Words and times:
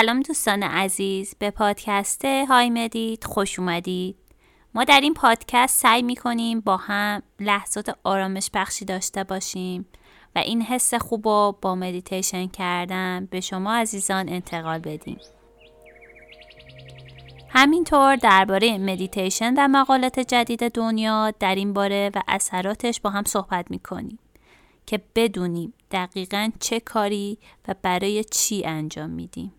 سلام 0.00 0.20
دوستان 0.20 0.62
عزیز. 0.62 1.34
به 1.38 1.50
پادکست 1.50 2.24
های 2.24 2.70
مدید 2.70 3.24
خوش 3.24 3.58
اومدید. 3.58 4.16
ما 4.74 4.84
در 4.84 5.00
این 5.00 5.14
پادکست 5.14 5.80
سعی 5.80 6.02
می 6.02 6.16
کنیم 6.16 6.60
با 6.60 6.76
هم 6.76 7.22
لحظات 7.40 7.96
آرامش 8.04 8.50
بخشی 8.54 8.84
داشته 8.84 9.24
باشیم 9.24 9.86
و 10.36 10.38
این 10.38 10.62
حس 10.62 10.94
خوب 10.94 11.28
رو 11.28 11.58
با 11.62 11.74
مدیتیشن 11.74 12.46
کردن 12.46 13.28
به 13.30 13.40
شما 13.40 13.74
عزیزان 13.74 14.28
انتقال 14.28 14.78
بدیم. 14.78 15.18
همینطور 17.48 18.16
درباره 18.16 18.78
مدیتیشن 18.78 19.54
در 19.54 19.66
مقالات 19.66 20.20
جدید 20.20 20.68
دنیا 20.68 21.30
در 21.30 21.54
این 21.54 21.72
باره 21.72 22.10
و 22.14 22.22
اثراتش 22.28 23.00
با 23.00 23.10
هم 23.10 23.24
صحبت 23.24 23.70
می 23.70 23.78
کنیم 23.78 24.18
که 24.86 25.00
بدونیم 25.14 25.72
دقیقا 25.90 26.50
چه 26.60 26.80
کاری 26.80 27.38
و 27.68 27.74
برای 27.82 28.24
چی 28.24 28.64
انجام 28.64 29.10
میدیم. 29.10 29.52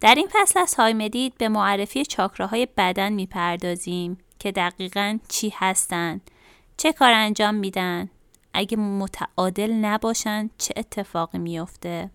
در 0.00 0.14
این 0.14 0.28
فصل 0.32 0.60
از 0.60 0.74
های 0.74 0.92
مدید 0.92 1.38
به 1.38 1.48
معرفی 1.48 2.04
چاکراهای 2.04 2.68
بدن 2.76 3.12
می‌پردازیم 3.12 4.18
که 4.38 4.52
دقیقا 4.52 5.18
چی 5.28 5.52
هستند، 5.56 6.30
چه 6.76 6.92
کار 6.92 7.12
انجام 7.12 7.54
میدن، 7.54 8.10
اگه 8.54 8.76
متعادل 8.76 9.72
نباشن 9.72 10.50
چه 10.58 10.74
اتفاقی 10.76 11.38
میافته 11.38 12.10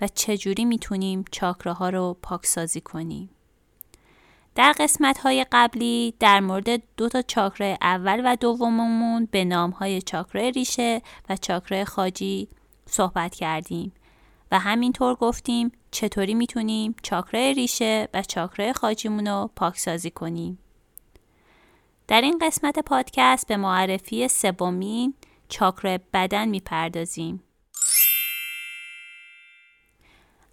و 0.00 0.08
چجوری 0.08 0.64
می‌تونیم 0.64 1.24
چاکراها 1.30 1.88
رو 1.88 2.16
پاکسازی 2.22 2.80
کنیم. 2.80 3.30
در 4.54 4.74
قسمت 4.78 5.18
های 5.18 5.46
قبلی 5.52 6.14
در 6.18 6.40
مورد 6.40 6.82
دو 6.96 7.08
تا 7.08 7.22
چاکرای 7.22 7.76
اول 7.82 8.22
و 8.24 8.36
دوممون 8.36 9.28
به 9.30 9.44
نام 9.44 9.70
های 9.70 10.02
چاکرای 10.02 10.50
ریشه 10.50 11.02
و 11.28 11.36
چاکرای 11.36 11.84
خاجی 11.84 12.48
صحبت 12.86 13.34
کردیم 13.34 13.92
و 14.50 14.58
همینطور 14.58 15.14
گفتیم 15.14 15.72
چطوری 15.90 16.34
می‌تونیم 16.34 16.94
چاکرای 17.02 17.54
ریشه 17.54 18.08
و 18.14 18.22
چاکرای 18.22 18.72
خاجیمون 18.72 19.26
رو 19.26 19.50
پاکسازی 19.56 20.10
کنیم. 20.10 20.58
در 22.08 22.20
این 22.20 22.38
قسمت 22.42 22.78
پادکست 22.78 23.46
به 23.46 23.56
معرفی 23.56 24.28
سومین 24.28 25.14
چاکرای 25.48 26.00
بدن 26.12 26.48
می‌پردازیم. 26.48 27.42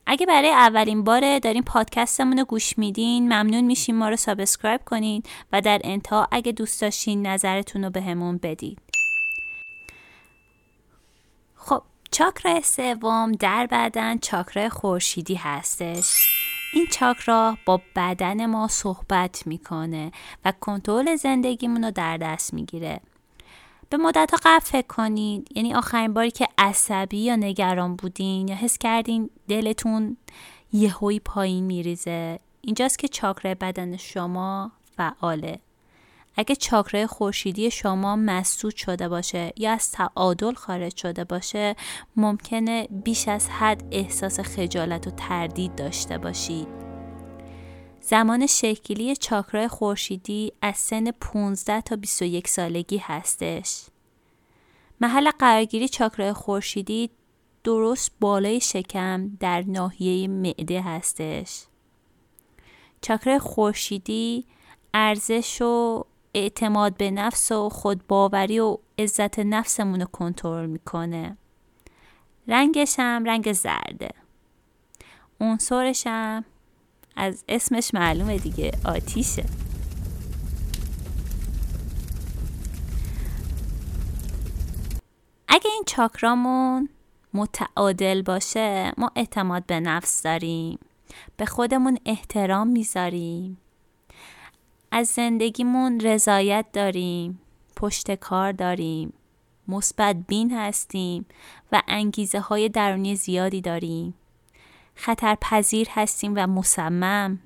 اگه 0.10 0.26
برای 0.26 0.52
اولین 0.52 1.04
باره 1.04 1.40
دارین 1.40 1.64
پادکستمون 1.64 2.38
رو 2.38 2.46
گوش 2.46 2.78
میدین 2.78 3.24
ممنون 3.26 3.62
میشیم 3.62 3.96
ما 3.96 4.10
رو 4.10 4.16
subscribe 4.16 4.82
کنین 4.86 5.24
و 5.52 5.62
در 5.62 5.82
انتها 5.84 6.28
اگه 6.32 6.52
دوست 6.52 6.82
داشتین 6.82 7.28
نظرتون 7.28 7.84
رو 7.84 7.90
بهمون 7.90 8.38
بدید 8.38 8.80
خب 11.56 11.84
چاکرا 12.12 12.62
سوم 12.62 13.32
در 13.32 13.68
بدن 13.72 14.18
چاکرا 14.18 14.70
خورشیدی 14.70 15.36
هستش. 15.36 16.30
این 16.74 16.88
چاکرا 16.92 17.58
با 17.66 17.82
بدن 17.96 18.46
ما 18.46 18.68
صحبت 18.68 19.48
می‌کنه 19.48 20.12
و 20.46 20.54
کنترل 20.62 21.16
زندگیمون 21.16 21.84
رو 21.84 21.92
در 21.92 22.18
دست 22.18 22.54
می‌گیره. 22.54 23.00
به 23.90 23.98
مدت 23.98 24.32
ها 24.46 24.60
فکر 24.60 24.88
کنید 24.88 25.48
یعنی 25.56 25.74
آخرین 25.74 26.14
باری 26.14 26.32
که 26.32 26.48
عصبی 26.58 27.18
یا 27.18 27.36
نگران 27.36 27.96
بودین 27.96 28.48
یا 28.48 28.56
حس 28.56 28.78
کردین 28.78 29.30
دلتون 29.48 30.18
یهویی 30.74 31.20
پایین 31.20 31.64
میریزه. 31.64 32.40
اینجاست 32.62 33.00
که 33.00 33.08
چاکره 33.08 33.56
بدن 33.56 33.98
شما 33.98 34.72
فعاله. 34.98 35.60
اگه 36.38 36.56
چاکره 36.56 37.08
خورشیدی 37.08 37.72
شما 37.72 38.16
مسدود 38.16 38.76
شده 38.76 39.10
باشه 39.10 39.54
یا 39.58 39.72
از 39.72 39.92
تعادل 39.92 40.54
خارج 40.54 40.96
شده 40.98 41.24
باشه 41.24 41.76
ممکنه 42.16 42.88
بیش 43.04 43.28
از 43.28 43.50
حد 43.50 43.84
احساس 43.92 44.40
خجالت 44.40 45.08
و 45.08 45.12
تردید 45.12 45.76
داشته 45.76 46.18
باشید 46.18 46.68
زمان 48.10 48.48
شکلی 48.48 49.16
چاکرای 49.16 49.68
خورشیدی 49.68 50.54
از 50.62 50.78
سن 50.78 51.12
15 51.12 51.82
تا 51.82 51.96
21 51.96 52.48
سالگی 52.48 52.98
هستش. 52.98 53.86
محل 55.02 55.32
قرارگیری 55.32 55.88
چاکرای 55.88 56.34
خورشیدی 56.34 57.10
درست 57.64 58.12
بالای 58.20 58.60
شکم 58.60 59.30
در 59.40 59.62
ناحیه 59.62 60.28
معده 60.28 60.82
هستش. 60.82 61.66
چاکرای 63.02 63.40
خورشیدی 63.40 64.46
ارزش 64.94 65.62
و 65.62 66.06
اعتماد 66.34 66.98
به 66.98 67.12
نفس 67.12 67.52
و 67.52 67.70
خودباوری 67.70 68.60
و 68.60 68.78
عزت 69.00 69.40
نفسمون 69.40 70.02
رو 70.02 70.06
کنترل 70.06 70.66
می‌کنه. 70.66 71.38
رنگش 72.48 72.96
هم 73.00 73.26
رنگ 73.26 73.54
زرده. 73.54 74.10
عنصرش 75.42 76.08
هم 76.08 76.46
از 77.16 77.44
اسمش 77.50 77.94
معلومه 77.94 78.38
دیگه 78.38 78.72
آتیشه 78.86 79.46
اگه 85.48 85.70
این 85.72 85.84
چاکرامون 85.88 86.90
متعادل 87.34 88.22
باشه 88.22 88.94
ما 88.98 89.12
اعتماد 89.16 89.66
به 89.66 89.80
نفس 89.80 90.24
داریم 90.24 90.80
به 91.38 91.46
خودمون 91.46 91.98
احترام 92.06 92.68
می‌ذاریم 92.68 93.58
از 94.98 95.08
زندگیمون 95.08 96.00
رضایت 96.00 96.66
داریم 96.74 97.40
پشت 97.76 98.16
کار 98.16 98.52
داریم 98.52 99.14
مثبت 99.68 100.16
بین 100.28 100.52
هستیم 100.52 101.26
و 101.72 101.82
انگیزه 101.88 102.40
های 102.40 102.70
درونی 102.70 103.16
زیادی 103.16 103.62
داریم. 103.62 104.14
خطرپذیر 104.96 105.88
هستیم 105.92 106.34
و 106.36 106.48
مصمم. 106.48 107.40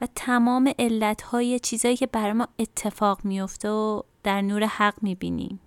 و 0.00 0.08
تمام 0.14 0.72
علت 0.78 1.22
های 1.22 1.58
چیزایی 1.58 1.96
که 1.96 2.06
برای 2.06 2.32
ما 2.32 2.48
اتفاق 2.58 3.24
میفته 3.24 3.70
و 3.70 4.02
در 4.22 4.42
نور 4.42 4.64
حق 4.66 4.94
می‌بینیم. 5.02 5.60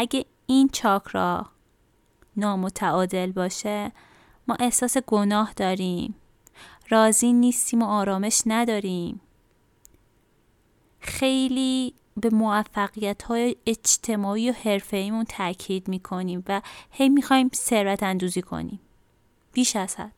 اگه 0.00 0.24
این 0.46 0.68
چاکرا 0.72 1.46
نامتعادل 2.36 3.32
باشه 3.32 3.92
ما 4.48 4.56
احساس 4.60 4.98
گناه 4.98 5.52
داریم. 5.52 6.14
راضی 6.88 7.32
نیستیم 7.32 7.82
و 7.82 7.84
آرامش 7.84 8.42
نداریم. 8.46 9.20
خیلی 11.00 11.94
به 12.16 12.30
موفقیت 12.30 13.22
های 13.22 13.56
اجتماعی 13.66 14.50
و 14.50 14.52
حرفه 14.52 14.96
ایمون 14.96 15.24
تاکید 15.24 15.88
می‌کنیم 15.88 16.44
و 16.48 16.62
هی 16.90 17.08
می‌خوایم 17.08 17.50
ثروت 17.54 18.02
اندوزی 18.02 18.42
کنیم. 18.42 18.80
بیش 19.52 19.76
از 19.76 19.96
حد. 19.96 20.12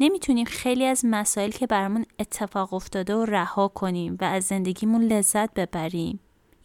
نمی‌تونیم 0.00 0.44
خیلی 0.44 0.84
از 0.84 1.04
مسائل 1.04 1.50
که 1.50 1.66
برامون 1.66 2.06
اتفاق 2.18 2.74
افتاده 2.74 3.14
و 3.14 3.24
رها 3.24 3.68
کنیم 3.68 4.16
و 4.20 4.24
از 4.24 4.44
زندگیمون 4.44 5.02
لذت 5.02 5.54
ببریم. 5.54 6.20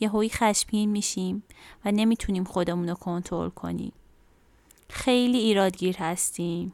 هایی 0.07 0.29
خشمگین 0.29 0.89
میشیم 0.89 1.43
و 1.85 1.91
نمی‌تونیم 1.91 2.43
خودمون 2.43 2.89
رو 2.89 2.95
کنترل 2.95 3.49
کنیم. 3.49 3.91
خیلی 4.89 5.37
ایرادگیر 5.37 5.97
هستیم. 5.97 6.73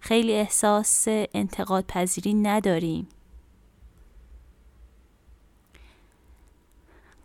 خیلی 0.00 0.32
احساس 0.32 1.04
انتقاد 1.08 1.84
پذیری 1.86 2.34
نداریم. 2.34 3.08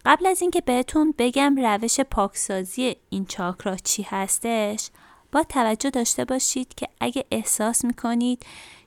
قبل 0.05 0.25
از 0.25 0.41
اینکه 0.41 0.61
بهتون 0.61 1.13
بگم 1.17 1.55
روش 1.57 1.99
پاکسازی 1.99 2.95
این 3.09 3.25
چاکرا 3.25 3.75
چی 3.75 4.03
هستش 4.03 4.89
با 5.31 5.43
توجه 5.43 5.89
داشته 5.89 6.25
باشید 6.25 6.75
که 6.75 6.87
اگه 6.99 7.25
احساس 7.31 7.85
می‌کنید 7.85 8.45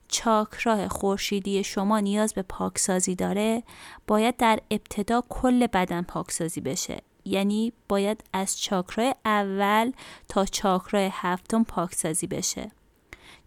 چاکراه 0.09 0.89
خورشیدی 0.89 1.65
شما 1.65 2.01
نیاز 2.01 2.35
به 2.35 2.43
پاکسازی 2.43 3.15
داره 3.15 3.63
باید 4.07 4.37
در 4.37 4.61
ابتدا 4.71 5.23
کل 5.29 5.67
بدن 5.67 6.03
پاکسازی 6.03 6.61
بشه. 6.61 7.03
یعنی 7.25 7.73
باید 7.89 8.25
از 8.33 8.61
چاکرای 8.61 9.15
اول 9.25 9.93
تا 10.29 10.45
چاکرای 10.45 11.11
هفتم 11.13 11.65
پاکسازی 11.65 12.27
بشه. 12.27 12.71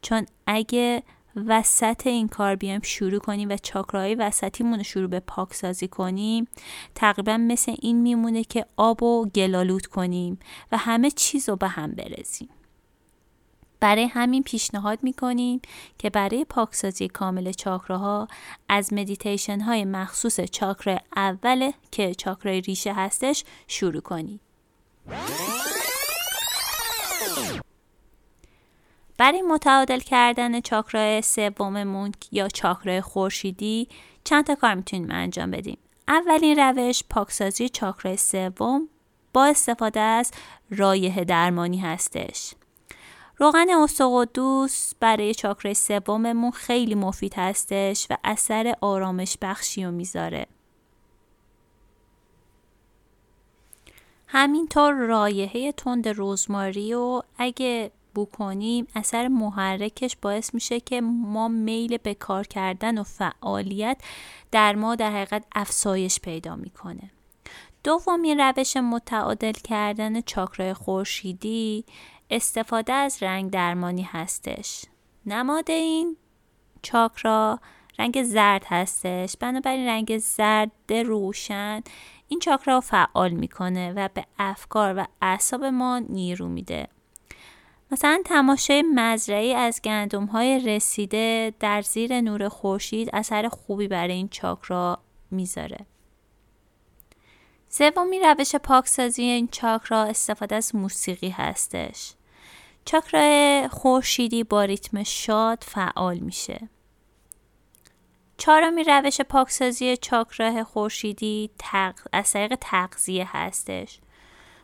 چون 0.01 0.25
اگه 0.47 1.03
وسط 1.45 2.07
این 2.07 2.27
کار 2.27 2.55
بیایم 2.55 2.81
شروع 2.83 3.19
کنیم 3.19 3.49
و 3.49 3.57
چاکراهای 3.57 4.15
وسطیمون 4.15 4.77
رو 4.77 4.83
شروع 4.83 5.07
به 5.07 5.19
پاکسازی 5.19 5.87
کنیم 5.87 6.47
تقریبا 6.95 7.37
مثل 7.37 7.75
این 7.81 8.01
میمونه 8.01 8.43
که 8.43 8.65
آب 8.77 9.03
و 9.03 9.25
گلالود 9.25 9.85
کنیم 9.85 10.39
و 10.71 10.77
همه 10.77 11.11
چیز 11.11 11.49
رو 11.49 11.55
به 11.55 11.67
هم 11.67 11.91
برزیم. 11.91 12.49
برای 13.79 14.05
همین 14.05 14.43
پیشنهاد 14.43 14.99
می‌کنیم 15.03 15.61
که 15.97 16.09
برای 16.09 16.45
پاکسازی 16.45 17.07
کامل 17.07 17.51
چاکراها 17.51 18.27
از 18.69 18.93
مدیتیشن 18.93 19.59
های 19.59 19.85
مخصوص 19.85 20.39
چاکر 20.39 20.97
اول 21.15 21.71
که 21.91 22.15
چاکرای 22.15 22.61
ریشه 22.61 22.93
هستش 22.93 23.43
شروع 23.67 24.01
کنید. 24.01 24.41
برای 29.17 29.41
متعادل 29.41 29.99
کردن 29.99 30.61
چاکرای 30.61 31.21
سوممون 31.21 32.11
یا 32.31 32.47
چاکرای 32.47 33.01
خورشیدی 33.01 33.87
چند 34.23 34.45
تا 34.45 34.55
کار 34.55 34.75
می‌تونیم 34.75 35.11
انجام 35.11 35.51
بدیم. 35.51 35.77
اولین 36.07 36.59
روش 36.59 37.03
پاکسازی 37.09 37.69
چاکرای 37.69 38.17
سوم 38.17 38.89
با 39.33 39.45
استفاده 39.45 39.99
از 39.99 40.31
رایه 40.69 41.23
درمانی 41.23 41.77
هستش. 41.77 42.53
روغن 43.39 43.69
استقدوس 43.69 44.93
برای 44.99 45.33
چاکرای 45.33 45.73
سوممون 45.73 46.51
خیلی 46.51 46.95
مفید 46.95 47.33
هستش 47.37 48.07
و 48.09 48.17
اثر 48.23 48.75
آرامش 48.81 49.37
بخشی 49.41 49.85
رو 49.85 49.91
می‌ذاره. 49.91 50.47
همینطور 54.27 54.93
رایحه 54.93 55.71
تند 55.71 56.07
رزماری 56.17 56.93
و 56.93 57.21
اگه 57.37 57.91
بو 58.15 58.25
کنیم 58.25 58.87
اثر 58.95 59.27
محرکش 59.27 60.17
باعث 60.21 60.53
میشه 60.53 60.79
که 60.79 61.01
ما 61.01 61.47
میل 61.47 61.97
به 61.97 62.13
کار 62.13 62.47
کردن 62.47 62.97
و 62.97 63.03
فعالیت 63.03 63.97
در 64.51 64.75
ما 64.75 64.95
در 64.95 65.11
حقیقت 65.11 65.43
افزایش 65.55 66.19
پیدا 66.19 66.55
می‌کنه 66.55 67.11
دومین 67.83 68.39
روش 68.39 68.77
متعادل 68.77 69.51
کردن 69.51 70.21
چاکرای 70.21 70.73
خورشیدی 70.73 71.85
استفاده 72.29 72.93
از 72.93 73.23
رنگ 73.23 73.51
درمانی 73.51 74.03
هستش. 74.03 74.85
نماد 75.25 75.71
این 75.71 76.17
چاکرا 76.81 77.59
رنگ 77.99 78.23
زرد 78.23 78.65
هستش. 78.67 79.37
بنابراین 79.37 79.87
رنگ 79.87 80.17
زرد 80.17 80.93
روشن 80.93 81.81
این 82.27 82.39
چاکرا 82.39 82.75
رو 82.75 82.81
فعال 82.81 83.31
می‌کنه 83.31 83.93
و 83.95 84.09
به 84.13 84.25
افکار 84.39 84.93
و 84.97 85.05
اعصاب 85.21 85.65
ما 85.65 85.99
نیرو 85.99 86.47
میده. 86.47 86.87
مثلا 87.91 88.21
تماشای 88.25 88.81
مزرعی 88.95 89.53
از 89.53 89.81
گندم 89.83 90.25
های 90.25 90.59
رسیده 90.59 91.53
در 91.59 91.81
زیر 91.81 92.21
نور 92.21 92.49
خورشید 92.49 93.09
اثر 93.13 93.47
خوبی 93.47 93.87
برای 93.87 94.13
این 94.13 94.29
چاکرا 94.29 94.99
می‌ذاره. 95.31 95.85
سومین 97.69 98.23
روش 98.23 98.55
پاکسازی 98.55 99.23
این 99.23 99.47
چاکرا 99.51 100.03
استفاده 100.03 100.55
از 100.55 100.75
موسیقی 100.75 101.29
هستش. 101.29 102.13
چاکرا 102.85 103.67
خورشیدی 103.67 104.43
با 104.43 104.63
ریتم 104.63 105.03
شاد 105.03 105.63
فعال 105.67 106.17
میشه. 106.17 106.69
چهارمین 108.37 108.85
روش 108.85 109.21
پاکسازی 109.21 109.97
چاکراه 109.97 110.63
خورشیدی 110.63 111.49
تق... 111.59 111.95
از 112.13 112.31
طریق 112.31 112.57
تغذیه 112.61 113.37
هستش. 113.37 113.99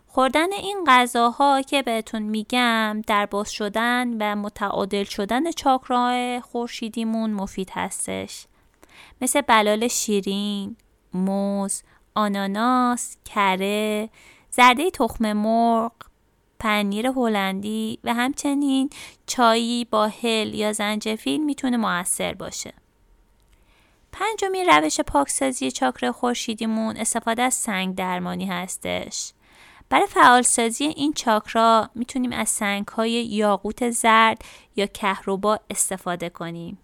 خوردن 0.07 0.53
این 0.53 0.83
غذاها 0.87 1.61
که 1.61 1.81
بهتون 1.81 2.21
میگم 2.21 3.01
در 3.07 3.25
باز 3.25 3.51
شدن 3.51 4.07
و 4.19 4.35
متعادل 4.35 5.03
شدن 5.03 5.51
چاکراه 5.51 6.39
خورشیدیمون 6.39 7.33
مفید 7.33 7.69
هستش. 7.73 8.45
مثل 9.21 9.41
بلال 9.41 9.87
شیرین، 9.87 10.75
موز، 11.13 11.83
آناناس، 12.15 13.17
کره، 13.25 14.09
زرده 14.51 14.91
تخم 14.91 15.33
مرغ، 15.33 15.91
پنیر 16.59 17.07
هلندی 17.07 17.99
و 18.03 18.13
همچنین 18.13 18.89
چایی 19.27 19.85
با 19.85 20.07
هل 20.07 20.53
یا 20.53 20.73
زنجفیل 20.73 21.43
می‌تونه 21.43 21.77
موثر 21.77 22.33
باشه. 22.33 22.73
پنجمین 24.11 24.65
روش 24.69 24.99
پاکسازی 24.99 25.71
چاکر 25.71 26.11
خورشیدیمون 26.11 26.97
استفاده 26.97 27.41
از 27.41 27.53
سنگ 27.53 27.95
درمانی 27.95 28.45
هستش. 28.45 29.33
برای 29.89 30.07
فعالسازی 30.07 30.83
این 30.83 31.13
چاکرا 31.13 31.89
می‌تونیم 31.95 32.31
از 32.31 32.49
سنگ 32.49 32.87
های 32.87 33.11
یاقوت 33.11 33.89
زرد 33.89 34.41
یا 34.75 34.85
کهربا 34.85 35.59
استفاده 35.69 36.29
کنیم. 36.29 36.77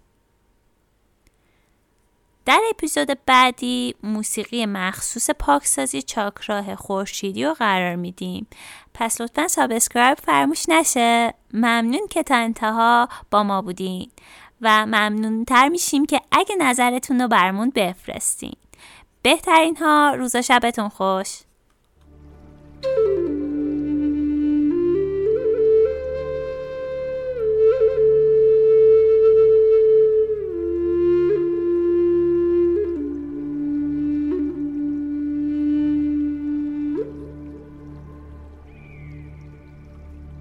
در 2.44 2.60
اپیزود 2.70 3.18
بعدی 3.26 3.94
موسیقی 4.02 4.66
مخصوص 4.66 5.30
پاکسازی 5.30 6.02
چاکراه 6.02 6.74
خورشیدی 6.74 7.44
رو 7.44 7.54
قرار 7.54 7.96
میدیم. 7.96 8.46
پس 8.94 9.20
لطفا 9.20 9.48
subscribe 9.48 10.18
فراموش 10.18 10.68
نشه. 10.68 11.34
ممنون 11.52 12.06
که 12.10 12.22
تا 12.22 12.36
انتها 12.36 13.08
با 13.30 13.42
ما 13.42 13.62
بودین. 13.62 14.10
و 14.60 14.86
ممنون 14.86 15.44
تر 15.44 15.68
میشیم 15.68 16.06
که 16.06 16.20
اگه 16.32 16.56
نظرتون 16.56 17.20
رو 17.20 17.28
برمون 17.28 17.70
بفرستین. 17.74 18.56
بهترین 19.22 19.76
ها 19.76 20.14
روز 20.18 20.36
شبتون 20.36 20.88
خوش. 20.88 21.38